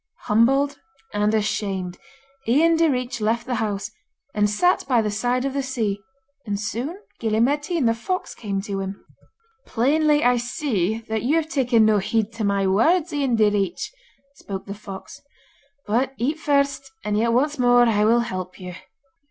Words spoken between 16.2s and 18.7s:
first, and yet once more will I help